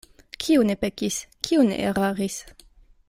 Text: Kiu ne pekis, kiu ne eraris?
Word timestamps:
Kiu 0.43 0.63
ne 0.69 0.75
pekis, 0.85 1.19
kiu 1.49 1.67
ne 1.69 1.79
eraris? 1.91 2.43